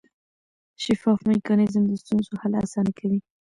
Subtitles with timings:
[0.83, 3.19] شفاف میکانیزم د ستونزو حل اسانه کوي.